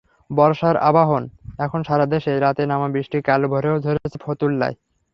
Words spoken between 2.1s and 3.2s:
দেশেই, রাতে নামা বৃষ্টি